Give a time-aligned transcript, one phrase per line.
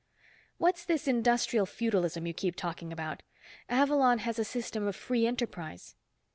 [0.57, 3.21] "What's this industrial feudalism, you keep talking about?
[3.69, 5.95] Avalon has a system of free enterprise."